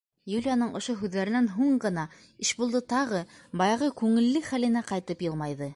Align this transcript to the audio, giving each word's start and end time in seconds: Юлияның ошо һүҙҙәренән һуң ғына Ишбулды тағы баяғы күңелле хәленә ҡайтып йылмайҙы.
Юлияның 0.29 0.71
ошо 0.79 0.95
һүҙҙәренән 1.01 1.49
һуң 1.57 1.75
ғына 1.83 2.07
Ишбулды 2.47 2.83
тағы 2.95 3.23
баяғы 3.63 3.93
күңелле 4.03 4.43
хәленә 4.51 4.87
ҡайтып 4.93 5.27
йылмайҙы. 5.29 5.69